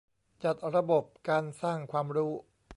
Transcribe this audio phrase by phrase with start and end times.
[0.43, 2.31] จัดระบบการสร้างความรู้